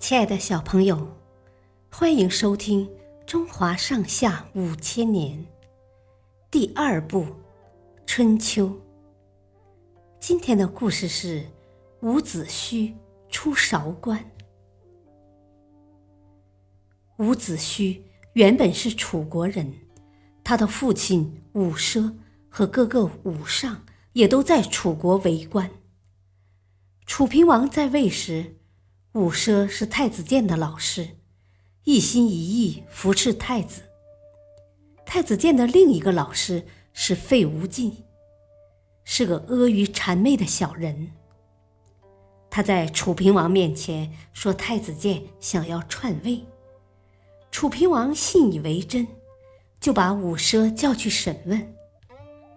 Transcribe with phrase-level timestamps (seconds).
[0.00, 1.06] 亲爱的小朋友，
[1.92, 2.88] 欢迎收听
[3.26, 5.38] 《中华上下五千年》
[6.50, 7.24] 第二部
[8.06, 8.66] 《春秋》。
[10.18, 11.44] 今天的故事是
[12.00, 12.94] 伍子胥
[13.28, 14.24] 出韶关。
[17.18, 18.00] 伍子胥
[18.32, 19.70] 原本是楚国人，
[20.42, 22.10] 他的父亲伍奢
[22.48, 25.70] 和哥哥伍尚也都在楚国为官。
[27.04, 28.56] 楚平王在位时。
[29.14, 31.16] 伍奢是太子建的老师，
[31.82, 33.82] 一心一意扶持太子。
[35.04, 38.04] 太子建的另一个老师是费无忌，
[39.02, 41.10] 是个阿谀谄媚的小人。
[42.48, 46.44] 他在楚平王面前说太子建想要篡位，
[47.50, 49.08] 楚平王信以为真，
[49.80, 51.74] 就把伍奢叫去审问。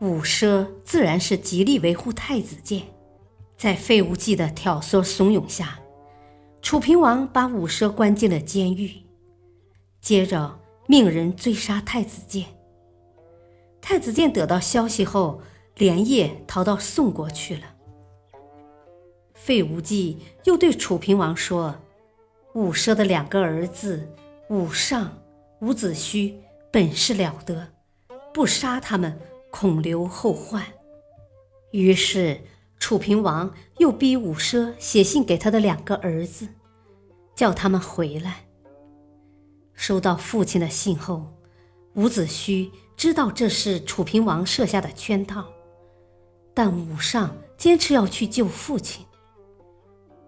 [0.00, 2.82] 伍奢自然是极力维护太子建，
[3.56, 5.80] 在费无忌的挑唆怂恿下。
[6.66, 8.90] 楚平王把伍奢关进了监狱，
[10.00, 12.44] 接着命人追杀太子建。
[13.80, 15.40] 太子建得到消息后，
[15.76, 17.62] 连夜逃到宋国去了。
[19.32, 21.72] 费无忌又对楚平王说
[22.54, 24.04] ：“伍奢的两个儿子
[24.50, 25.16] 伍尚、
[25.60, 26.34] 伍子胥
[26.72, 27.68] 本事了得，
[28.34, 29.16] 不杀他们，
[29.52, 30.64] 恐留后患。”
[31.70, 32.40] 于是。
[32.78, 36.46] 楚平王又逼伍奢写信给他的两个儿子，
[37.34, 38.46] 叫他们回来。
[39.74, 41.26] 收到父亲的信后，
[41.94, 45.44] 伍子胥知道这是楚平王设下的圈套，
[46.54, 49.04] 但伍尚坚持要去救父亲。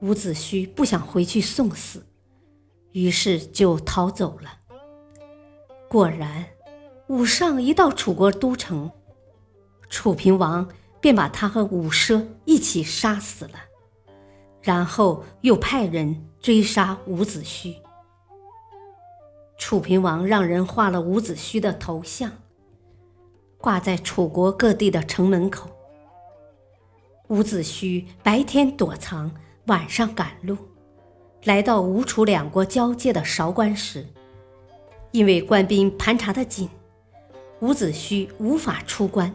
[0.00, 2.06] 伍子胥不想回去送死，
[2.92, 4.60] 于是就逃走了。
[5.88, 6.44] 果然，
[7.08, 8.90] 伍尚一到楚国都城，
[9.88, 10.68] 楚平王。
[11.04, 13.56] 便把他和伍奢一起杀死了，
[14.62, 17.74] 然后又派人追杀伍子胥。
[19.58, 22.32] 楚平王让人画了伍子胥的头像，
[23.58, 25.68] 挂在楚国各地的城门口。
[27.28, 29.30] 伍子胥白天躲藏，
[29.66, 30.56] 晚上赶路，
[31.42, 34.06] 来到吴楚两国交界的韶关时，
[35.10, 36.70] 因为官兵盘查的紧，
[37.60, 39.30] 伍子胥无法出关。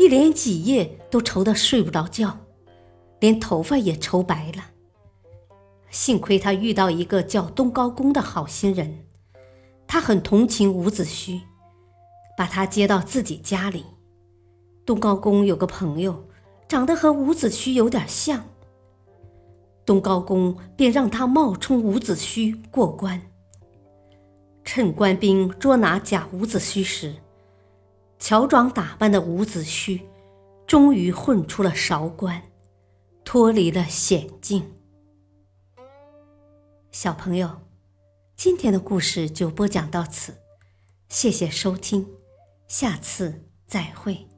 [0.00, 2.38] 一连几夜都愁得睡不着觉，
[3.18, 4.64] 连头发也愁白了。
[5.90, 9.04] 幸亏他遇到一个叫东高公的好心人，
[9.86, 11.42] 他很同情伍子胥，
[12.34, 13.84] 把他接到自己家里。
[14.86, 16.24] 东高公有个朋友，
[16.66, 18.42] 长得和伍子胥有点像，
[19.84, 23.20] 东高公便让他冒充伍子胥过关。
[24.64, 27.16] 趁官兵捉拿假伍子胥时。
[28.20, 30.00] 乔装打扮的伍子胥，
[30.66, 32.42] 终于混出了韶关，
[33.24, 34.70] 脱离了险境。
[36.92, 37.62] 小朋友，
[38.36, 40.36] 今天的故事就播讲到此，
[41.08, 42.06] 谢谢收听，
[42.68, 44.29] 下次再会。